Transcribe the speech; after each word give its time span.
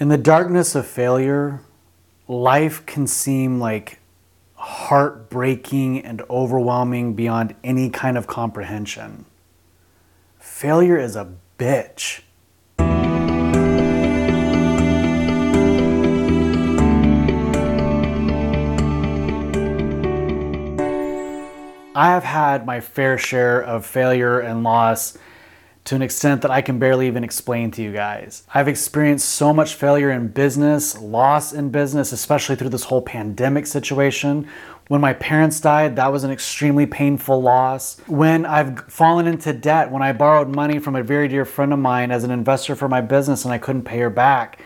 In 0.00 0.06
the 0.06 0.16
darkness 0.16 0.76
of 0.76 0.86
failure, 0.86 1.58
life 2.28 2.86
can 2.86 3.08
seem 3.08 3.58
like 3.58 3.98
heartbreaking 4.54 6.04
and 6.04 6.22
overwhelming 6.30 7.14
beyond 7.14 7.56
any 7.64 7.90
kind 7.90 8.16
of 8.16 8.28
comprehension. 8.28 9.24
Failure 10.38 10.96
is 10.96 11.16
a 11.16 11.32
bitch. 11.58 12.20
I 21.96 22.10
have 22.10 22.22
had 22.22 22.64
my 22.64 22.78
fair 22.78 23.18
share 23.18 23.60
of 23.60 23.84
failure 23.84 24.38
and 24.38 24.62
loss 24.62 25.18
to 25.88 25.94
an 25.94 26.02
extent 26.02 26.42
that 26.42 26.50
I 26.50 26.60
can 26.60 26.78
barely 26.78 27.06
even 27.06 27.24
explain 27.24 27.70
to 27.70 27.82
you 27.82 27.94
guys. 27.94 28.42
I've 28.52 28.68
experienced 28.68 29.26
so 29.26 29.54
much 29.54 29.74
failure 29.74 30.10
in 30.10 30.28
business, 30.28 30.98
loss 31.00 31.54
in 31.54 31.70
business, 31.70 32.12
especially 32.12 32.56
through 32.56 32.68
this 32.68 32.84
whole 32.84 33.00
pandemic 33.00 33.66
situation. 33.66 34.46
When 34.88 35.00
my 35.00 35.14
parents 35.14 35.60
died, 35.60 35.96
that 35.96 36.12
was 36.12 36.24
an 36.24 36.30
extremely 36.30 36.84
painful 36.84 37.40
loss. 37.40 37.98
When 38.06 38.44
I've 38.44 38.80
fallen 38.92 39.26
into 39.26 39.54
debt, 39.54 39.90
when 39.90 40.02
I 40.02 40.12
borrowed 40.12 40.54
money 40.54 40.78
from 40.78 40.94
a 40.94 41.02
very 41.02 41.26
dear 41.26 41.46
friend 41.46 41.72
of 41.72 41.78
mine 41.78 42.10
as 42.10 42.22
an 42.22 42.30
investor 42.30 42.76
for 42.76 42.90
my 42.90 43.00
business 43.00 43.46
and 43.46 43.54
I 43.54 43.56
couldn't 43.56 43.84
pay 43.84 44.00
her 44.00 44.10
back, 44.10 44.60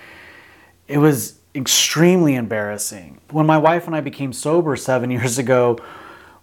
it 0.88 0.98
was 0.98 1.38
extremely 1.54 2.34
embarrassing. 2.34 3.20
When 3.30 3.46
my 3.46 3.58
wife 3.58 3.86
and 3.86 3.94
I 3.94 4.00
became 4.00 4.32
sober 4.32 4.74
seven 4.74 5.08
years 5.12 5.38
ago, 5.38 5.78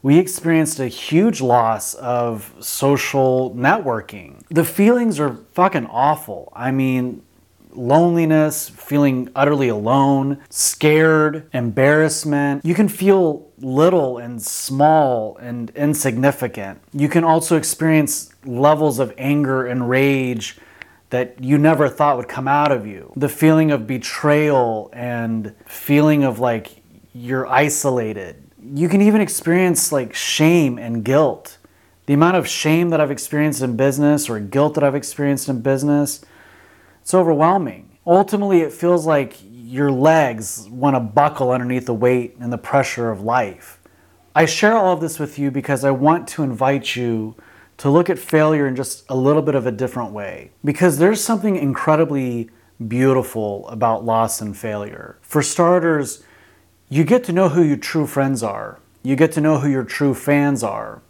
we 0.01 0.17
experienced 0.17 0.79
a 0.79 0.87
huge 0.87 1.41
loss 1.41 1.93
of 1.95 2.53
social 2.59 3.53
networking. 3.55 4.41
The 4.49 4.63
feelings 4.63 5.19
are 5.19 5.33
fucking 5.53 5.87
awful. 5.87 6.53
I 6.55 6.71
mean, 6.71 7.23
loneliness, 7.71 8.69
feeling 8.69 9.29
utterly 9.35 9.67
alone, 9.67 10.39
scared, 10.49 11.49
embarrassment. 11.53 12.65
You 12.65 12.73
can 12.73 12.87
feel 12.87 13.51
little 13.59 14.17
and 14.17 14.41
small 14.41 15.37
and 15.37 15.69
insignificant. 15.71 16.81
You 16.93 17.09
can 17.09 17.23
also 17.23 17.57
experience 17.57 18.33
levels 18.45 18.99
of 18.99 19.13
anger 19.17 19.67
and 19.67 19.89
rage 19.89 20.57
that 21.09 21.43
you 21.43 21.57
never 21.57 21.89
thought 21.89 22.17
would 22.17 22.27
come 22.27 22.47
out 22.47 22.71
of 22.71 22.85
you. 22.85 23.11
The 23.15 23.29
feeling 23.29 23.71
of 23.71 23.87
betrayal 23.87 24.89
and 24.93 25.55
feeling 25.65 26.23
of 26.23 26.39
like 26.39 26.83
you're 27.13 27.47
isolated 27.47 28.48
you 28.73 28.87
can 28.89 29.01
even 29.01 29.21
experience 29.21 29.91
like 29.91 30.13
shame 30.13 30.77
and 30.77 31.03
guilt. 31.03 31.57
The 32.05 32.13
amount 32.13 32.37
of 32.37 32.47
shame 32.47 32.89
that 32.89 33.01
I've 33.01 33.11
experienced 33.11 33.61
in 33.61 33.75
business 33.75 34.29
or 34.29 34.39
guilt 34.39 34.75
that 34.75 34.83
I've 34.83 34.95
experienced 34.95 35.49
in 35.49 35.61
business, 35.61 36.23
it's 37.01 37.13
overwhelming. 37.13 37.97
Ultimately, 38.05 38.61
it 38.61 38.71
feels 38.71 39.05
like 39.05 39.37
your 39.51 39.91
legs 39.91 40.67
want 40.69 40.95
to 40.95 40.99
buckle 40.99 41.51
underneath 41.51 41.85
the 41.85 41.93
weight 41.93 42.35
and 42.39 42.51
the 42.51 42.57
pressure 42.57 43.11
of 43.11 43.21
life. 43.21 43.79
I 44.35 44.45
share 44.45 44.77
all 44.77 44.93
of 44.93 45.01
this 45.01 45.19
with 45.19 45.37
you 45.37 45.51
because 45.51 45.83
I 45.83 45.91
want 45.91 46.27
to 46.29 46.43
invite 46.43 46.95
you 46.95 47.35
to 47.77 47.89
look 47.89 48.09
at 48.09 48.19
failure 48.19 48.67
in 48.67 48.75
just 48.75 49.05
a 49.09 49.15
little 49.15 49.41
bit 49.41 49.55
of 49.55 49.65
a 49.65 49.71
different 49.71 50.11
way. 50.11 50.51
Because 50.63 50.97
there's 50.97 51.23
something 51.23 51.55
incredibly 51.55 52.49
beautiful 52.87 53.67
about 53.67 54.05
loss 54.05 54.41
and 54.41 54.57
failure. 54.57 55.17
For 55.21 55.41
starters, 55.41 56.23
you 56.89 57.03
get 57.03 57.23
to 57.25 57.31
know 57.31 57.49
who 57.49 57.61
your 57.61 57.77
true 57.77 58.07
friends 58.07 58.41
are. 58.41 58.79
You 59.03 59.15
get 59.15 59.31
to 59.33 59.41
know 59.41 59.59
who 59.59 59.69
your 59.69 59.83
true 59.83 60.13
fans 60.13 60.63
are. 60.63 61.01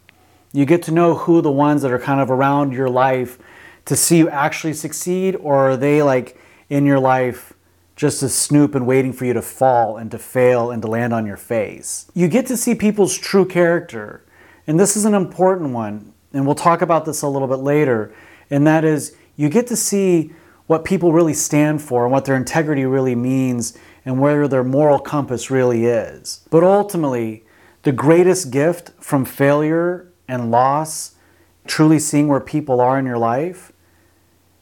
You 0.52 0.66
get 0.66 0.83
to 0.83 0.91
know 0.91 1.16
who 1.16 1.41
the 1.41 1.52
ones 1.52 1.81
that 1.83 1.91
are 1.91 1.99
kind 1.99 2.19
of 2.19 2.30
around 2.30 2.73
your 2.73 2.89
life 2.89 3.38
to 3.85 3.95
see 3.95 4.17
you 4.17 4.30
actually 4.30 4.73
succeed, 4.73 5.35
or 5.38 5.72
are 5.72 5.77
they 5.77 6.03
like 6.03 6.38
in 6.69 6.85
your 6.85 7.00
life 7.00 7.53
just 7.95 8.19
to 8.19 8.30
snoop 8.30 8.75
and 8.75 8.85
waiting 8.85 9.13
for 9.13 9.25
you 9.25 9.33
to 9.33 9.41
fall 9.41 9.97
and 9.97 10.11
to 10.11 10.19
fail 10.19 10.69
and 10.69 10.81
to 10.81 10.88
land 10.88 11.13
on 11.13 11.25
your 11.25 11.38
face? 11.38 12.11
You 12.13 12.27
get 12.27 12.45
to 12.47 12.57
see 12.57 12.75
people's 12.75 13.17
true 13.17 13.45
character. 13.45 14.23
And 14.67 14.80
this 14.80 14.95
is 14.95 15.05
an 15.05 15.13
important 15.16 15.72
one, 15.72 16.13
and 16.34 16.46
we'll 16.46 16.56
talk 16.56 16.81
about 16.81 17.06
this 17.06 17.22
a 17.22 17.28
little 17.28 17.47
bit 17.47 17.59
later. 17.59 18.13
And 18.50 18.67
that 18.67 18.84
is, 18.84 19.16
you 19.35 19.50
get 19.50 19.66
to 19.67 19.75
see 19.75 20.34
what 20.67 20.85
people 20.85 21.13
really 21.13 21.34
stand 21.34 21.81
for 21.81 22.03
and 22.03 22.11
what 22.11 22.25
their 22.25 22.35
integrity 22.35 22.85
really 22.85 23.16
means 23.16 23.78
and 24.09 24.20
where 24.20 24.47
their 24.47 24.64
moral 24.64 24.97
compass 24.97 25.52
really 25.52 25.86
is. 25.86 26.44
But 26.50 26.64
ultimately, 26.64 27.44
the 27.84 27.92
greatest 27.92 28.50
gift 28.50 28.90
from 29.00 29.24
failure 29.24 30.12
and 30.28 30.50
loss, 30.50 31.14
truly 31.68 32.00
seeing 32.00 32.28
where 32.28 32.40
people 32.40 32.81
are 32.81 32.97
in 32.97 33.06
your 33.06 33.20
life, 33.20 33.72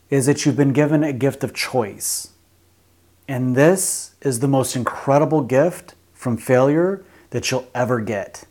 is 0.09 0.25
that 0.25 0.45
you've 0.45 0.57
been 0.57 0.73
given 0.73 1.01
a 1.01 1.13
gift 1.13 1.45
of 1.45 1.53
choice. 1.53 2.33
And 3.25 3.55
this 3.55 4.15
is 4.19 4.41
the 4.41 4.49
most 4.49 4.75
incredible 4.75 5.39
gift 5.39 5.95
from 6.13 6.35
failure 6.35 7.05
that 7.29 7.49
you'll 7.49 7.69
ever 7.73 8.01
get. 8.01 8.43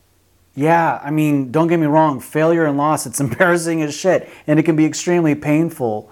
Yeah, 0.55 0.99
I 1.05 1.11
mean, 1.11 1.53
don't 1.53 1.69
get 1.69 1.79
me 1.79 1.85
wrong, 1.87 2.21
failure 2.21 2.65
and 2.65 2.79
loss, 2.79 3.05
it's 3.05 3.21
embarrassing 3.27 3.83
as 3.83 3.95
shit, 3.95 4.31
and 4.47 4.59
it 4.59 4.63
can 4.63 4.77
be 4.77 4.87
extremely 4.87 5.35
painful. 5.35 6.11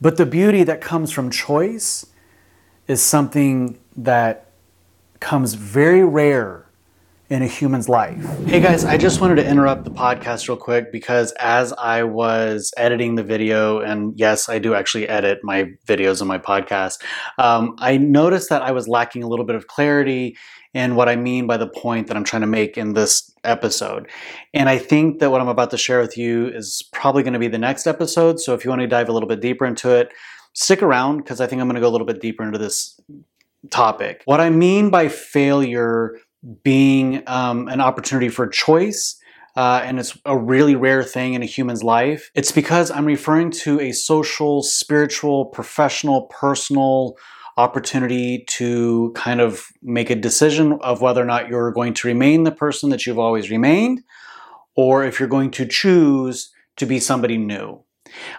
But 0.00 0.16
the 0.16 0.26
beauty 0.26 0.64
that 0.64 0.80
comes 0.80 1.12
from 1.12 1.30
choice 1.30 2.04
is 2.88 3.00
something 3.00 3.78
that 3.98 4.46
comes 5.18 5.54
very 5.54 6.04
rare 6.04 6.64
in 7.28 7.42
a 7.42 7.46
human's 7.46 7.88
life. 7.88 8.24
Hey 8.46 8.60
guys, 8.60 8.84
I 8.84 8.96
just 8.96 9.20
wanted 9.20 9.34
to 9.34 9.46
interrupt 9.46 9.84
the 9.84 9.90
podcast 9.90 10.48
real 10.48 10.56
quick 10.56 10.90
because 10.92 11.32
as 11.32 11.74
I 11.74 12.04
was 12.04 12.72
editing 12.76 13.16
the 13.16 13.24
video, 13.24 13.80
and 13.80 14.18
yes, 14.18 14.48
I 14.48 14.60
do 14.60 14.72
actually 14.72 15.08
edit 15.08 15.40
my 15.42 15.72
videos 15.86 16.20
and 16.20 16.28
my 16.28 16.38
podcast, 16.38 17.02
um, 17.36 17.74
I 17.78 17.98
noticed 17.98 18.48
that 18.48 18.62
I 18.62 18.70
was 18.70 18.88
lacking 18.88 19.24
a 19.24 19.28
little 19.28 19.44
bit 19.44 19.56
of 19.56 19.66
clarity 19.66 20.38
in 20.72 20.94
what 20.94 21.08
I 21.08 21.16
mean 21.16 21.46
by 21.46 21.56
the 21.56 21.66
point 21.66 22.06
that 22.06 22.16
I'm 22.16 22.24
trying 22.24 22.42
to 22.42 22.46
make 22.46 22.78
in 22.78 22.94
this 22.94 23.34
episode. 23.42 24.08
And 24.54 24.68
I 24.68 24.78
think 24.78 25.18
that 25.18 25.30
what 25.30 25.40
I'm 25.40 25.48
about 25.48 25.70
to 25.72 25.78
share 25.78 26.00
with 26.00 26.16
you 26.16 26.46
is 26.48 26.88
probably 26.92 27.24
going 27.24 27.32
to 27.32 27.38
be 27.38 27.48
the 27.48 27.58
next 27.58 27.86
episode. 27.86 28.38
So 28.38 28.54
if 28.54 28.64
you 28.64 28.70
want 28.70 28.80
to 28.80 28.86
dive 28.86 29.08
a 29.08 29.12
little 29.12 29.28
bit 29.28 29.40
deeper 29.40 29.66
into 29.66 29.90
it, 29.90 30.12
stick 30.54 30.82
around 30.82 31.18
because 31.18 31.40
I 31.40 31.46
think 31.46 31.60
I'm 31.60 31.68
going 31.68 31.74
to 31.74 31.80
go 31.80 31.88
a 31.88 31.90
little 31.90 32.06
bit 32.06 32.20
deeper 32.20 32.42
into 32.42 32.58
this 32.58 32.98
topic. 33.70 34.22
What 34.24 34.40
I 34.40 34.50
mean 34.50 34.90
by 34.90 35.08
failure 35.08 36.18
being 36.62 37.22
um, 37.26 37.68
an 37.68 37.80
opportunity 37.80 38.28
for 38.28 38.46
choice. 38.46 39.18
Uh, 39.56 39.82
and 39.84 39.98
it's 39.98 40.16
a 40.24 40.38
really 40.38 40.76
rare 40.76 41.02
thing 41.02 41.34
in 41.34 41.42
a 41.42 41.46
human's 41.46 41.82
life. 41.82 42.30
It's 42.36 42.52
because 42.52 42.92
I'm 42.92 43.04
referring 43.04 43.50
to 43.62 43.80
a 43.80 43.90
social, 43.90 44.62
spiritual, 44.62 45.46
professional, 45.46 46.26
personal 46.26 47.16
opportunity 47.56 48.44
to 48.50 49.12
kind 49.16 49.40
of 49.40 49.66
make 49.82 50.10
a 50.10 50.14
decision 50.14 50.78
of 50.80 51.00
whether 51.00 51.20
or 51.20 51.24
not 51.24 51.48
you're 51.48 51.72
going 51.72 51.92
to 51.94 52.06
remain 52.06 52.44
the 52.44 52.52
person 52.52 52.90
that 52.90 53.04
you've 53.04 53.18
always 53.18 53.50
remained, 53.50 54.00
or 54.76 55.04
if 55.04 55.18
you're 55.18 55.28
going 55.28 55.50
to 55.50 55.66
choose 55.66 56.52
to 56.76 56.86
be 56.86 57.00
somebody 57.00 57.36
new. 57.36 57.82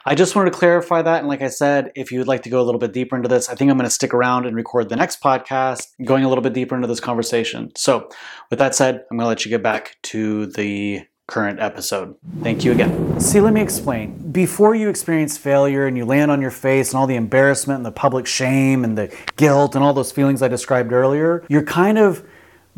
I 0.06 0.16
just 0.16 0.36
wanted 0.36 0.52
to 0.52 0.58
clarify 0.58 1.02
that. 1.02 1.20
And 1.20 1.28
like 1.28 1.42
I 1.42 1.48
said, 1.48 1.92
if 1.96 2.12
you 2.12 2.20
would 2.20 2.28
like 2.28 2.44
to 2.44 2.50
go 2.50 2.62
a 2.62 2.64
little 2.64 2.80
bit 2.80 2.94
deeper 2.94 3.16
into 3.16 3.30
this, 3.30 3.50
I 3.50 3.56
think 3.56 3.72
I'm 3.72 3.78
going 3.78 3.88
to 3.88 3.94
stick 3.94 4.14
around 4.14 4.46
and 4.46 4.56
record 4.56 4.90
the 4.90 4.96
next 4.96 5.22
podcast 5.22 5.88
going 6.04 6.24
a 6.24 6.30
little 6.30 6.42
bit 6.42 6.54
deeper 6.54 6.76
into 6.76 6.88
this 6.88 7.00
conversation. 7.00 7.72
So, 7.76 8.10
with 8.50 8.60
that 8.60 8.76
said, 8.76 9.06
I'm 9.10 9.18
going 9.18 9.26
to 9.26 9.30
let 9.30 9.46
you 9.46 9.50
get 9.50 9.64
back 9.64 9.98
to 10.04 10.48
the 10.48 11.02
current 11.30 11.60
episode. 11.60 12.16
Thank 12.42 12.66
you 12.66 12.72
again. 12.72 13.20
See, 13.20 13.40
let 13.40 13.54
me 13.54 13.62
explain. 13.62 14.32
Before 14.32 14.74
you 14.74 14.90
experience 14.90 15.38
failure 15.38 15.86
and 15.86 15.96
you 15.96 16.04
land 16.04 16.32
on 16.32 16.42
your 16.42 16.52
face 16.52 16.90
and 16.90 17.00
all 17.00 17.06
the 17.06 17.16
embarrassment 17.16 17.78
and 17.78 17.86
the 17.86 17.92
public 17.92 18.26
shame 18.26 18.84
and 18.84 18.98
the 18.98 19.16
guilt 19.36 19.76
and 19.76 19.84
all 19.84 19.94
those 19.94 20.12
feelings 20.12 20.42
I 20.42 20.48
described 20.48 20.92
earlier, 20.92 21.46
you're 21.48 21.64
kind 21.64 22.00
of 22.00 22.26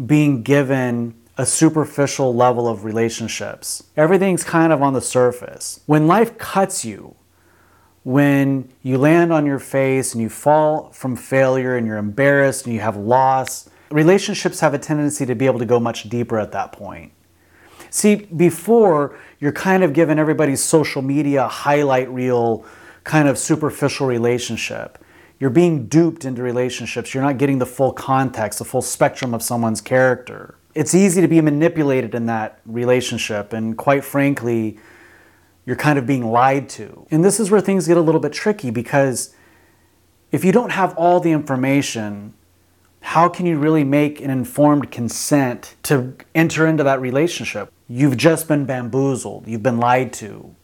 being 0.05 0.43
given 0.43 1.15
a 1.37 1.45
superficial 1.45 2.35
level 2.35 2.67
of 2.67 2.83
relationships. 2.83 3.83
Everything's 3.95 4.43
kind 4.43 4.73
of 4.73 4.81
on 4.81 4.93
the 4.93 5.01
surface. 5.01 5.81
When 5.85 6.07
life 6.07 6.37
cuts 6.37 6.83
you, 6.83 7.15
when 8.03 8.69
you 8.81 8.97
land 8.97 9.31
on 9.31 9.45
your 9.45 9.59
face 9.59 10.13
and 10.13 10.21
you 10.21 10.29
fall 10.29 10.91
from 10.91 11.15
failure 11.15 11.77
and 11.77 11.85
you're 11.85 11.97
embarrassed 11.97 12.65
and 12.65 12.73
you 12.73 12.81
have 12.81 12.97
loss, 12.97 13.69
relationships 13.91 14.59
have 14.59 14.73
a 14.73 14.79
tendency 14.79 15.25
to 15.25 15.35
be 15.35 15.45
able 15.45 15.59
to 15.59 15.65
go 15.65 15.79
much 15.79 16.09
deeper 16.09 16.39
at 16.39 16.51
that 16.51 16.71
point. 16.71 17.11
See, 17.89 18.15
before 18.15 19.17
you're 19.39 19.51
kind 19.51 19.83
of 19.83 19.93
given 19.93 20.17
everybody's 20.17 20.63
social 20.63 21.01
media 21.01 21.47
highlight 21.47 22.09
reel 22.09 22.65
kind 23.03 23.27
of 23.27 23.37
superficial 23.37 24.07
relationship. 24.07 25.03
You're 25.39 25.49
being 25.49 25.87
duped 25.87 26.23
into 26.23 26.43
relationships. 26.43 27.13
You're 27.13 27.23
not 27.23 27.39
getting 27.39 27.57
the 27.57 27.65
full 27.65 27.93
context, 27.93 28.59
the 28.59 28.65
full 28.65 28.83
spectrum 28.83 29.33
of 29.33 29.41
someone's 29.41 29.81
character 29.81 30.55
it's 30.73 30.95
easy 30.95 31.21
to 31.21 31.27
be 31.27 31.41
manipulated 31.41 32.15
in 32.15 32.25
that 32.27 32.59
relationship. 32.65 33.53
And 33.53 33.77
quite 33.77 34.03
frankly, 34.03 34.79
you're 35.65 35.75
kind 35.75 35.99
of 35.99 36.05
being 36.05 36.25
lied 36.31 36.69
to. 36.69 37.05
And 37.11 37.23
this 37.23 37.39
is 37.39 37.51
where 37.51 37.61
things 37.61 37.87
get 37.87 37.97
a 37.97 38.01
little 38.01 38.21
bit 38.21 38.33
tricky 38.33 38.71
because 38.71 39.35
if 40.31 40.45
you 40.45 40.51
don't 40.51 40.71
have 40.71 40.95
all 40.97 41.19
the 41.19 41.31
information, 41.31 42.33
how 43.01 43.27
can 43.27 43.45
you 43.45 43.57
really 43.57 43.83
make 43.83 44.21
an 44.21 44.29
informed 44.29 44.91
consent 44.91 45.75
to 45.83 46.15
enter 46.33 46.67
into 46.67 46.83
that 46.83 47.01
relationship? 47.01 47.71
You've 47.87 48.17
just 48.17 48.47
been 48.47 48.65
bamboozled, 48.65 49.47
you've 49.47 49.63
been 49.63 49.79
lied 49.79 50.13
to. 50.13 50.55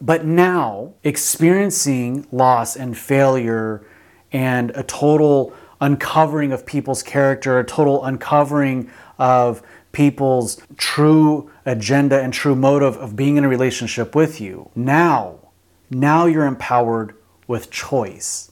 But 0.00 0.24
now, 0.24 0.94
experiencing 1.04 2.26
loss 2.32 2.74
and 2.74 2.98
failure 2.98 3.86
and 4.32 4.72
a 4.74 4.82
total 4.82 5.54
uncovering 5.80 6.52
of 6.52 6.66
people's 6.66 7.02
character, 7.02 7.58
a 7.58 7.64
total 7.64 8.04
uncovering 8.04 8.90
of 9.22 9.62
people's 9.92 10.60
true 10.76 11.48
agenda 11.64 12.20
and 12.20 12.34
true 12.34 12.56
motive 12.56 12.96
of 12.96 13.14
being 13.14 13.36
in 13.36 13.44
a 13.44 13.48
relationship 13.48 14.16
with 14.16 14.40
you. 14.40 14.68
Now, 14.74 15.38
now 15.90 16.26
you're 16.26 16.44
empowered 16.44 17.14
with 17.46 17.70
choice. 17.70 18.50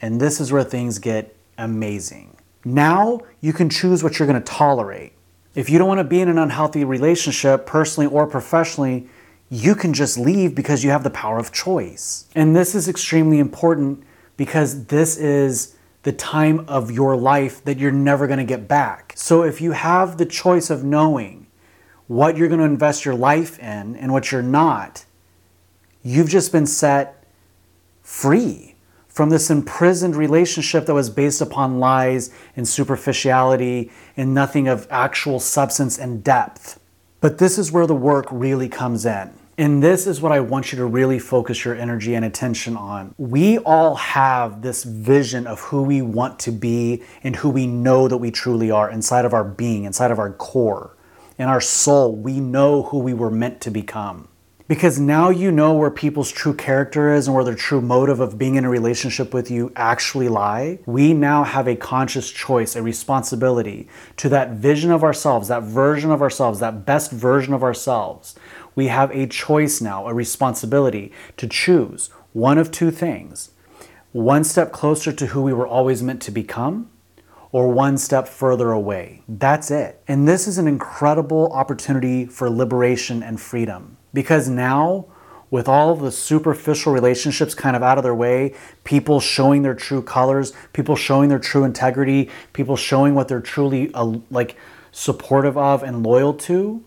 And 0.00 0.20
this 0.20 0.40
is 0.40 0.52
where 0.52 0.62
things 0.62 1.00
get 1.00 1.34
amazing. 1.58 2.36
Now 2.64 3.22
you 3.40 3.52
can 3.52 3.68
choose 3.68 4.04
what 4.04 4.18
you're 4.18 4.28
going 4.28 4.40
to 4.40 4.52
tolerate. 4.52 5.12
If 5.56 5.68
you 5.68 5.78
don't 5.78 5.88
want 5.88 5.98
to 5.98 6.04
be 6.04 6.20
in 6.20 6.28
an 6.28 6.38
unhealthy 6.38 6.84
relationship, 6.84 7.66
personally 7.66 8.06
or 8.06 8.28
professionally, 8.28 9.08
you 9.48 9.74
can 9.74 9.92
just 9.92 10.16
leave 10.16 10.54
because 10.54 10.84
you 10.84 10.90
have 10.90 11.02
the 11.02 11.10
power 11.10 11.38
of 11.38 11.50
choice. 11.50 12.26
And 12.36 12.54
this 12.54 12.76
is 12.76 12.88
extremely 12.88 13.40
important 13.40 14.04
because 14.36 14.84
this 14.84 15.16
is 15.16 15.74
the 16.02 16.12
time 16.12 16.64
of 16.66 16.90
your 16.90 17.16
life 17.16 17.62
that 17.64 17.78
you're 17.78 17.90
never 17.90 18.26
going 18.26 18.38
to 18.38 18.44
get 18.44 18.66
back. 18.66 19.12
So 19.16 19.42
if 19.42 19.60
you 19.60 19.72
have 19.72 20.16
the 20.16 20.26
choice 20.26 20.70
of 20.70 20.82
knowing 20.82 21.46
what 22.06 22.36
you're 22.36 22.48
going 22.48 22.60
to 22.60 22.66
invest 22.66 23.04
your 23.04 23.14
life 23.14 23.58
in 23.58 23.96
and 23.96 24.12
what 24.12 24.32
you're 24.32 24.42
not, 24.42 25.04
you've 26.02 26.28
just 26.28 26.52
been 26.52 26.66
set 26.66 27.24
free 28.02 28.74
from 29.08 29.28
this 29.30 29.50
imprisoned 29.50 30.16
relationship 30.16 30.86
that 30.86 30.94
was 30.94 31.10
based 31.10 31.40
upon 31.40 31.78
lies 31.78 32.32
and 32.56 32.66
superficiality 32.66 33.90
and 34.16 34.34
nothing 34.34 34.68
of 34.68 34.86
actual 34.90 35.38
substance 35.38 35.98
and 35.98 36.24
depth. 36.24 36.80
But 37.20 37.38
this 37.38 37.58
is 37.58 37.70
where 37.70 37.86
the 37.86 37.94
work 37.94 38.26
really 38.30 38.68
comes 38.68 39.04
in. 39.04 39.39
And 39.58 39.82
this 39.82 40.06
is 40.06 40.22
what 40.22 40.32
I 40.32 40.40
want 40.40 40.72
you 40.72 40.78
to 40.78 40.86
really 40.86 41.18
focus 41.18 41.64
your 41.64 41.74
energy 41.74 42.14
and 42.14 42.24
attention 42.24 42.76
on. 42.76 43.14
We 43.18 43.58
all 43.58 43.96
have 43.96 44.62
this 44.62 44.84
vision 44.84 45.46
of 45.46 45.60
who 45.60 45.82
we 45.82 46.00
want 46.00 46.38
to 46.40 46.50
be 46.50 47.02
and 47.22 47.36
who 47.36 47.50
we 47.50 47.66
know 47.66 48.08
that 48.08 48.16
we 48.16 48.30
truly 48.30 48.70
are 48.70 48.90
inside 48.90 49.24
of 49.24 49.34
our 49.34 49.44
being, 49.44 49.84
inside 49.84 50.10
of 50.10 50.18
our 50.18 50.32
core. 50.32 50.96
In 51.38 51.48
our 51.48 51.60
soul, 51.60 52.16
we 52.16 52.40
know 52.40 52.84
who 52.84 52.98
we 52.98 53.12
were 53.12 53.30
meant 53.30 53.60
to 53.62 53.70
become. 53.70 54.28
Because 54.70 55.00
now 55.00 55.30
you 55.30 55.50
know 55.50 55.74
where 55.74 55.90
people's 55.90 56.30
true 56.30 56.54
character 56.54 57.12
is 57.12 57.26
and 57.26 57.34
where 57.34 57.42
their 57.42 57.56
true 57.56 57.80
motive 57.80 58.20
of 58.20 58.38
being 58.38 58.54
in 58.54 58.64
a 58.64 58.70
relationship 58.70 59.34
with 59.34 59.50
you 59.50 59.72
actually 59.74 60.28
lie. 60.28 60.78
We 60.86 61.12
now 61.12 61.42
have 61.42 61.66
a 61.66 61.74
conscious 61.74 62.30
choice, 62.30 62.76
a 62.76 62.82
responsibility 62.82 63.88
to 64.18 64.28
that 64.28 64.50
vision 64.52 64.92
of 64.92 65.02
ourselves, 65.02 65.48
that 65.48 65.64
version 65.64 66.12
of 66.12 66.22
ourselves, 66.22 66.60
that 66.60 66.86
best 66.86 67.10
version 67.10 67.52
of 67.52 67.64
ourselves 67.64 68.36
we 68.74 68.88
have 68.88 69.10
a 69.10 69.26
choice 69.26 69.80
now, 69.80 70.06
a 70.06 70.14
responsibility 70.14 71.12
to 71.36 71.46
choose 71.46 72.10
one 72.32 72.58
of 72.58 72.70
two 72.70 72.90
things 72.90 73.50
one 74.12 74.42
step 74.42 74.72
closer 74.72 75.12
to 75.12 75.26
who 75.26 75.40
we 75.42 75.52
were 75.52 75.66
always 75.66 76.02
meant 76.02 76.20
to 76.20 76.32
become, 76.32 76.90
or 77.52 77.68
one 77.68 77.96
step 77.96 78.26
further 78.26 78.72
away. 78.72 79.22
That's 79.28 79.70
it. 79.70 80.02
And 80.08 80.26
this 80.26 80.46
is 80.48 80.58
an 80.58 80.66
incredible 80.66 81.52
opportunity 81.52 82.26
for 82.26 82.50
liberation 82.50 83.22
and 83.22 83.40
freedom 83.40 83.96
because 84.12 84.48
now, 84.48 85.06
with 85.50 85.68
all 85.68 85.96
the 85.96 86.12
superficial 86.12 86.92
relationships 86.92 87.54
kind 87.54 87.74
of 87.74 87.82
out 87.82 87.98
of 87.98 88.04
their 88.04 88.14
way, 88.14 88.54
people 88.84 89.18
showing 89.18 89.62
their 89.62 89.74
true 89.74 90.02
colors, 90.02 90.52
people 90.72 90.94
showing 90.94 91.28
their 91.28 91.40
true 91.40 91.64
integrity, 91.64 92.30
people 92.52 92.76
showing 92.76 93.14
what 93.14 93.26
they're 93.26 93.40
truly 93.40 93.92
uh, 93.94 94.18
like 94.30 94.56
supportive 94.92 95.56
of 95.56 95.82
and 95.82 96.04
loyal 96.04 96.34
to, 96.34 96.84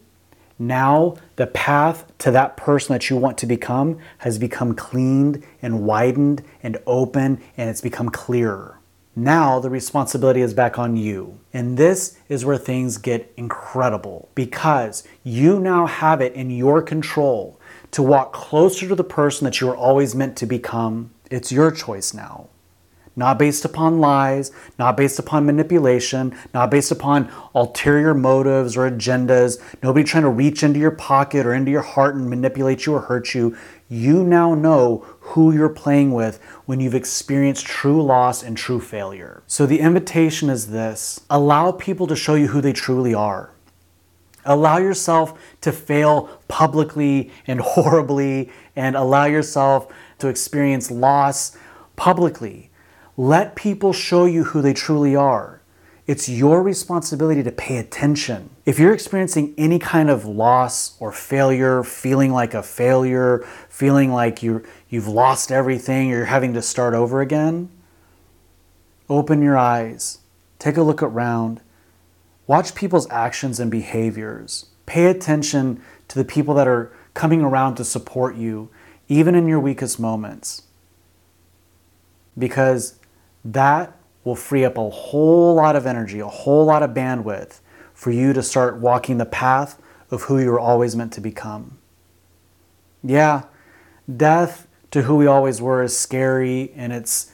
now 0.59 1.15
the 1.35 1.47
path 1.47 2.11
to 2.19 2.31
that 2.31 2.57
person 2.57 2.93
that 2.93 3.09
you 3.09 3.17
want 3.17 3.37
to 3.39 3.45
become 3.45 3.99
has 4.19 4.37
become 4.37 4.75
cleaned 4.75 5.43
and 5.61 5.83
widened 5.83 6.43
and 6.61 6.77
open 6.85 7.41
and 7.57 7.69
it's 7.69 7.81
become 7.81 8.09
clearer. 8.09 8.79
Now 9.15 9.59
the 9.59 9.69
responsibility 9.69 10.41
is 10.41 10.53
back 10.53 10.79
on 10.79 10.97
you. 10.97 11.39
And 11.53 11.77
this 11.77 12.17
is 12.29 12.45
where 12.45 12.57
things 12.57 12.97
get 12.97 13.31
incredible 13.37 14.29
because 14.33 15.03
you 15.23 15.59
now 15.59 15.85
have 15.85 16.21
it 16.21 16.33
in 16.33 16.49
your 16.49 16.81
control 16.81 17.59
to 17.91 18.01
walk 18.01 18.33
closer 18.33 18.87
to 18.87 18.95
the 18.95 19.03
person 19.03 19.45
that 19.45 19.61
you 19.61 19.67
were 19.67 19.75
always 19.75 20.15
meant 20.15 20.35
to 20.37 20.45
become. 20.45 21.11
It's 21.29 21.51
your 21.51 21.71
choice 21.71 22.13
now 22.13 22.49
not 23.15 23.37
based 23.37 23.63
upon 23.65 23.99
lies, 23.99 24.51
not 24.79 24.97
based 24.97 25.19
upon 25.19 25.45
manipulation, 25.45 26.35
not 26.53 26.71
based 26.71 26.91
upon 26.91 27.31
ulterior 27.53 28.13
motives 28.13 28.75
or 28.75 28.89
agendas, 28.89 29.61
nobody 29.83 30.03
trying 30.03 30.23
to 30.23 30.29
reach 30.29 30.63
into 30.63 30.79
your 30.79 30.91
pocket 30.91 31.45
or 31.45 31.53
into 31.53 31.71
your 31.71 31.81
heart 31.81 32.15
and 32.15 32.29
manipulate 32.29 32.85
you 32.85 32.93
or 32.93 33.01
hurt 33.01 33.33
you. 33.35 33.55
You 33.89 34.23
now 34.23 34.55
know 34.55 35.05
who 35.19 35.53
you're 35.53 35.69
playing 35.69 36.13
with 36.13 36.41
when 36.65 36.79
you've 36.79 36.95
experienced 36.95 37.65
true 37.65 38.01
loss 38.01 38.41
and 38.41 38.57
true 38.57 38.79
failure. 38.79 39.43
So 39.45 39.65
the 39.65 39.79
invitation 39.79 40.49
is 40.49 40.71
this 40.71 41.21
allow 41.29 41.71
people 41.71 42.07
to 42.07 42.15
show 42.15 42.35
you 42.35 42.47
who 42.47 42.61
they 42.61 42.73
truly 42.73 43.13
are. 43.13 43.51
Allow 44.45 44.77
yourself 44.77 45.39
to 45.61 45.71
fail 45.71 46.41
publicly 46.47 47.31
and 47.47 47.61
horribly, 47.61 48.51
and 48.75 48.95
allow 48.95 49.25
yourself 49.25 49.93
to 50.17 50.27
experience 50.27 50.89
loss 50.89 51.55
publicly 51.95 52.71
let 53.17 53.55
people 53.55 53.93
show 53.93 54.25
you 54.25 54.45
who 54.45 54.61
they 54.61 54.73
truly 54.73 55.15
are. 55.15 55.61
It's 56.05 56.27
your 56.27 56.61
responsibility 56.61 57.43
to 57.43 57.51
pay 57.51 57.77
attention. 57.77 58.49
If 58.65 58.77
you're 58.77 58.93
experiencing 58.93 59.53
any 59.57 59.79
kind 59.79 60.09
of 60.09 60.25
loss 60.25 60.97
or 60.99 61.13
failure, 61.13 61.81
feeling 61.83 62.33
like 62.33 62.53
a 62.53 62.63
failure, 62.63 63.45
feeling 63.69 64.11
like 64.11 64.43
you 64.43 64.65
you've 64.89 65.07
lost 65.07 65.51
everything, 65.51 66.11
or 66.11 66.17
you're 66.17 66.25
having 66.25 66.53
to 66.55 66.61
start 66.61 66.93
over 66.93 67.21
again, 67.21 67.69
open 69.09 69.41
your 69.41 69.57
eyes, 69.57 70.19
take 70.59 70.75
a 70.75 70.83
look 70.83 71.01
around, 71.01 71.61
watch 72.47 72.75
people's 72.75 73.09
actions 73.09 73.59
and 73.59 73.71
behaviors. 73.71 74.65
Pay 74.85 75.05
attention 75.05 75.81
to 76.09 76.19
the 76.19 76.25
people 76.25 76.53
that 76.55 76.67
are 76.67 76.91
coming 77.13 77.41
around 77.41 77.75
to 77.75 77.85
support 77.85 78.35
you, 78.35 78.69
even 79.07 79.35
in 79.35 79.47
your 79.47 79.59
weakest 79.59 79.99
moments. 79.99 80.63
Because 82.37 82.99
that 83.43 83.97
will 84.23 84.35
free 84.35 84.63
up 84.63 84.77
a 84.77 84.89
whole 84.89 85.55
lot 85.55 85.75
of 85.75 85.85
energy, 85.85 86.19
a 86.19 86.27
whole 86.27 86.65
lot 86.65 86.83
of 86.83 86.91
bandwidth 86.91 87.59
for 87.93 88.11
you 88.11 88.33
to 88.33 88.41
start 88.41 88.77
walking 88.77 89.17
the 89.17 89.25
path 89.25 89.81
of 90.11 90.23
who 90.23 90.39
you 90.39 90.49
were 90.49 90.59
always 90.59 90.95
meant 90.95 91.13
to 91.13 91.21
become. 91.21 91.77
Yeah, 93.03 93.43
death 94.15 94.67
to 94.91 95.03
who 95.03 95.15
we 95.15 95.27
always 95.27 95.61
were 95.61 95.83
is 95.83 95.97
scary 95.97 96.71
and 96.75 96.93
it's 96.93 97.31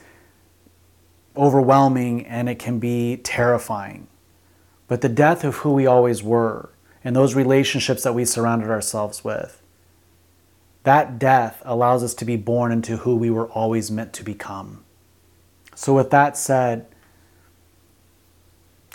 overwhelming 1.36 2.26
and 2.26 2.48
it 2.48 2.58
can 2.58 2.78
be 2.78 3.18
terrifying. 3.18 4.08
But 4.88 5.02
the 5.02 5.08
death 5.08 5.44
of 5.44 5.56
who 5.56 5.72
we 5.72 5.86
always 5.86 6.22
were 6.22 6.70
and 7.04 7.14
those 7.14 7.34
relationships 7.34 8.02
that 8.02 8.14
we 8.14 8.24
surrounded 8.24 8.68
ourselves 8.68 9.24
with, 9.24 9.62
that 10.82 11.18
death 11.18 11.62
allows 11.64 12.02
us 12.02 12.14
to 12.14 12.24
be 12.24 12.36
born 12.36 12.72
into 12.72 12.98
who 12.98 13.14
we 13.14 13.30
were 13.30 13.48
always 13.48 13.90
meant 13.90 14.12
to 14.14 14.24
become. 14.24 14.84
So, 15.80 15.94
with 15.94 16.10
that 16.10 16.36
said, 16.36 16.84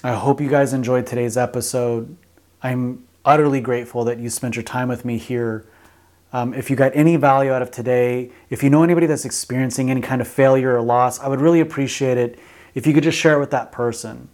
I 0.04 0.14
hope 0.14 0.40
you 0.40 0.48
guys 0.48 0.72
enjoyed 0.72 1.08
today's 1.08 1.36
episode. 1.36 2.16
I'm 2.62 3.08
utterly 3.26 3.60
grateful 3.60 4.04
that 4.04 4.20
you 4.20 4.30
spent 4.30 4.56
your 4.56 4.62
time 4.62 4.88
with 4.88 5.04
me 5.04 5.18
here. 5.18 5.66
Um, 6.32 6.54
if 6.54 6.70
you 6.70 6.76
got 6.76 6.92
any 6.94 7.16
value 7.16 7.52
out 7.52 7.64
of 7.64 7.72
today, 7.72 8.30
if 8.52 8.62
you 8.62 8.70
know 8.70 8.84
anybody 8.84 9.08
that's 9.08 9.26
experiencing 9.26 9.90
any 9.90 10.00
kind 10.00 10.22
of 10.22 10.28
failure 10.28 10.78
or 10.78 10.82
loss, 10.84 11.20
I 11.20 11.28
would 11.28 11.42
really 11.42 11.60
appreciate 11.60 12.20
it 12.20 12.38
if 12.76 12.86
you 12.86 12.94
could 12.94 13.04
just 13.04 13.18
share 13.18 13.34
it 13.38 13.40
with 13.40 13.50
that 13.50 13.72
person, 13.72 14.30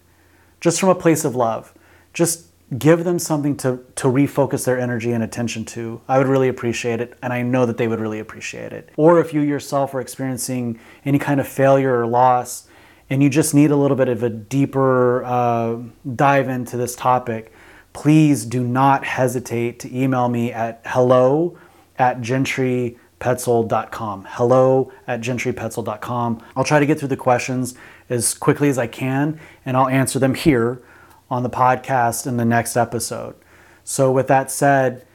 just 0.60 0.78
from 0.78 0.90
a 0.90 0.96
place 0.96 1.24
of 1.24 1.38
love. 1.38 1.74
Just 2.14 2.48
give 2.78 3.04
them 3.04 3.20
something 3.20 3.58
to, 3.58 3.80
to 3.96 4.08
refocus 4.08 4.66
their 4.66 4.80
energy 4.80 5.12
and 5.12 5.24
attention 5.24 5.66
to. 5.66 6.02
I 6.08 6.18
would 6.18 6.28
really 6.28 6.48
appreciate 6.48 7.02
it, 7.02 7.18
and 7.22 7.34
I 7.34 7.42
know 7.42 7.66
that 7.66 7.78
they 7.78 7.88
would 7.88 8.00
really 8.00 8.20
appreciate 8.20 8.72
it. 8.72 8.90
Or 8.96 9.20
if 9.20 9.34
you 9.34 9.42
yourself 9.42 9.94
are 9.94 10.00
experiencing 10.00 10.80
any 11.04 11.20
kind 11.20 11.40
of 11.40 11.48
failure 11.48 12.00
or 12.00 12.08
loss, 12.08 12.68
and 13.10 13.22
you 13.22 13.30
just 13.30 13.54
need 13.54 13.72
a 13.72 13.76
little 13.76 13.98
bit 13.98 14.08
of 14.08 14.24
a 14.24 14.30
deeper 14.30 15.26
uh, 15.26 15.80
dive 16.16 16.48
into 16.48 16.78
this 16.78 16.96
topic, 16.96 17.52
please 17.92 18.46
do 18.46 18.64
not 18.64 19.04
hesitate 19.04 19.82
to 19.82 19.94
email 19.94 20.30
me 20.30 20.54
at 20.54 20.82
hello 20.86 21.58
at 22.00 22.22
gentrypetzold.com. 22.22 24.28
Hello 24.30 24.94
at 25.08 25.20
gentrypetzold.com. 25.20 26.42
I'll 26.56 26.64
try 26.64 26.80
to 26.80 26.86
get 26.86 27.00
through 27.00 27.10
the 27.10 27.18
questions 27.18 27.76
as 28.10 28.34
quickly 28.34 28.70
as 28.70 28.78
I 28.78 28.88
can, 28.88 29.42
and 29.66 29.76
I'll 29.76 29.90
answer 29.90 30.18
them 30.18 30.36
here 30.36 30.82
on 31.32 31.42
the 31.42 31.50
podcast 31.50 32.28
in 32.28 32.38
the 32.38 32.46
next 32.46 32.78
episode. 32.78 33.34
So, 33.84 34.12
with 34.12 34.28
that 34.28 34.52
said, 34.52 35.08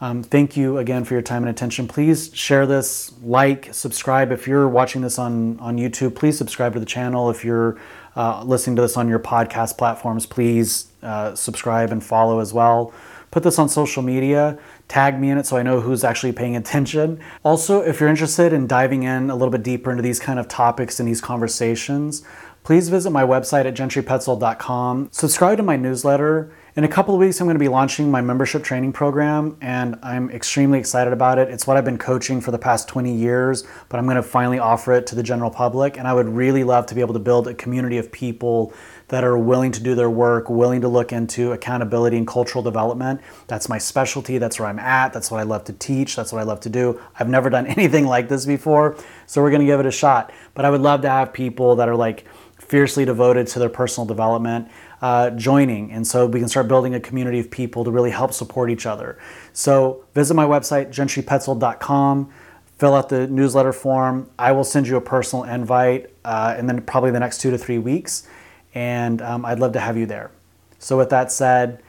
um, 0.00 0.22
thank 0.22 0.56
you 0.56 0.78
again 0.78 1.04
for 1.04 1.14
your 1.14 1.22
time 1.22 1.42
and 1.42 1.50
attention. 1.50 1.88
Please 1.88 2.34
share 2.34 2.66
this, 2.66 3.12
like, 3.22 3.72
subscribe. 3.72 4.32
If 4.32 4.46
you're 4.46 4.68
watching 4.68 5.02
this 5.02 5.18
on, 5.18 5.58
on 5.60 5.76
YouTube, 5.76 6.14
please 6.14 6.38
subscribe 6.38 6.72
to 6.74 6.80
the 6.80 6.86
channel. 6.86 7.30
If 7.30 7.44
you're 7.44 7.78
uh, 8.16 8.42
listening 8.44 8.76
to 8.76 8.82
this 8.82 8.96
on 8.96 9.08
your 9.08 9.18
podcast 9.18 9.76
platforms, 9.76 10.26
please 10.26 10.86
uh, 11.02 11.34
subscribe 11.34 11.90
and 11.90 12.02
follow 12.02 12.40
as 12.40 12.52
well. 12.52 12.92
put 13.34 13.42
this 13.42 13.58
on 13.58 13.68
social 13.68 14.00
media, 14.00 14.56
tag 14.86 15.18
me 15.18 15.28
in 15.28 15.38
it 15.38 15.44
so 15.44 15.56
I 15.56 15.64
know 15.64 15.80
who's 15.80 16.04
actually 16.04 16.30
paying 16.30 16.54
attention. 16.54 17.18
Also, 17.44 17.80
if 17.80 17.98
you're 17.98 18.08
interested 18.08 18.52
in 18.52 18.68
diving 18.68 19.02
in 19.02 19.28
a 19.28 19.34
little 19.34 19.50
bit 19.50 19.64
deeper 19.64 19.90
into 19.90 20.04
these 20.04 20.20
kind 20.20 20.38
of 20.38 20.46
topics 20.46 21.00
and 21.00 21.08
these 21.08 21.20
conversations, 21.20 22.24
please 22.64 22.88
visit 22.88 23.10
my 23.10 23.22
website 23.22 23.66
at 23.66 23.74
gentrypetzold.com. 23.74 25.08
Subscribe 25.12 25.58
to 25.58 25.62
my 25.62 25.76
newsletter. 25.76 26.50
In 26.76 26.82
a 26.82 26.88
couple 26.88 27.14
of 27.14 27.20
weeks, 27.20 27.40
I'm 27.40 27.46
going 27.46 27.54
to 27.54 27.60
be 27.60 27.68
launching 27.68 28.10
my 28.10 28.22
membership 28.22 28.64
training 28.64 28.92
program, 28.92 29.56
and 29.60 29.96
I'm 30.02 30.28
extremely 30.30 30.78
excited 30.78 31.12
about 31.12 31.38
it. 31.38 31.48
It's 31.50 31.66
what 31.68 31.76
I've 31.76 31.84
been 31.84 31.98
coaching 31.98 32.40
for 32.40 32.50
the 32.50 32.58
past 32.58 32.88
20 32.88 33.14
years, 33.14 33.64
but 33.88 33.98
I'm 33.98 34.06
going 34.06 34.16
to 34.16 34.24
finally 34.24 34.58
offer 34.58 34.92
it 34.94 35.06
to 35.08 35.14
the 35.14 35.22
general 35.22 35.50
public. 35.50 35.98
And 35.98 36.08
I 36.08 36.14
would 36.14 36.26
really 36.26 36.64
love 36.64 36.86
to 36.86 36.94
be 36.94 37.02
able 37.02 37.12
to 37.12 37.20
build 37.20 37.46
a 37.46 37.54
community 37.54 37.98
of 37.98 38.10
people 38.10 38.72
that 39.08 39.22
are 39.22 39.38
willing 39.38 39.70
to 39.70 39.82
do 39.82 39.94
their 39.94 40.10
work, 40.10 40.48
willing 40.48 40.80
to 40.80 40.88
look 40.88 41.12
into 41.12 41.52
accountability 41.52 42.16
and 42.16 42.26
cultural 42.26 42.64
development. 42.64 43.20
That's 43.46 43.68
my 43.68 43.78
specialty. 43.78 44.38
That's 44.38 44.58
where 44.58 44.68
I'm 44.68 44.78
at. 44.78 45.12
That's 45.12 45.30
what 45.30 45.38
I 45.38 45.44
love 45.44 45.64
to 45.64 45.74
teach. 45.74 46.16
That's 46.16 46.32
what 46.32 46.40
I 46.40 46.44
love 46.44 46.60
to 46.60 46.70
do. 46.70 47.00
I've 47.20 47.28
never 47.28 47.50
done 47.50 47.66
anything 47.76 48.06
like 48.06 48.28
this 48.28 48.46
before, 48.46 48.96
so 49.26 49.42
we're 49.42 49.50
going 49.50 49.60
to 49.60 49.66
give 49.66 49.78
it 49.78 49.86
a 49.86 49.92
shot. 49.92 50.32
But 50.54 50.64
I 50.64 50.70
would 50.70 50.80
love 50.80 51.02
to 51.02 51.10
have 51.10 51.32
people 51.32 51.76
that 51.76 51.88
are 51.88 51.96
like, 51.96 52.24
fiercely 52.58 53.04
devoted 53.04 53.46
to 53.48 53.58
their 53.58 53.68
personal 53.68 54.06
development 54.06 54.68
uh, 55.02 55.30
joining. 55.30 55.92
And 55.92 56.06
so 56.06 56.26
we 56.26 56.40
can 56.40 56.48
start 56.48 56.66
building 56.66 56.94
a 56.94 57.00
community 57.00 57.38
of 57.38 57.50
people 57.50 57.84
to 57.84 57.90
really 57.90 58.10
help 58.10 58.32
support 58.32 58.70
each 58.70 58.86
other. 58.86 59.18
So 59.52 60.04
visit 60.14 60.34
my 60.34 60.46
website, 60.46 60.88
gentrypetzold.com, 60.88 62.32
fill 62.78 62.94
out 62.94 63.08
the 63.10 63.26
newsletter 63.26 63.72
form. 63.72 64.30
I 64.38 64.52
will 64.52 64.64
send 64.64 64.88
you 64.88 64.96
a 64.96 65.00
personal 65.00 65.44
invite 65.44 66.10
uh, 66.24 66.54
and 66.56 66.68
then 66.68 66.80
probably 66.82 67.10
the 67.10 67.20
next 67.20 67.40
two 67.40 67.50
to 67.50 67.58
three 67.58 67.78
weeks. 67.78 68.26
And 68.74 69.20
um, 69.20 69.44
I'd 69.44 69.60
love 69.60 69.72
to 69.72 69.80
have 69.80 69.96
you 69.96 70.06
there. 70.06 70.30
So, 70.78 70.98
with 70.98 71.10
that 71.10 71.30
said, 71.30 71.82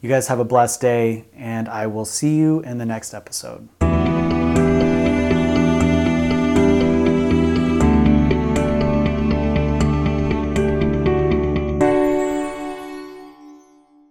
you 0.00 0.08
guys 0.08 0.28
have 0.28 0.38
a 0.38 0.44
blessed 0.44 0.80
day, 0.80 1.24
and 1.34 1.68
I 1.68 1.88
will 1.88 2.04
see 2.04 2.36
you 2.36 2.60
in 2.60 2.78
the 2.78 2.86
next 2.86 3.12
episode. 3.12 3.68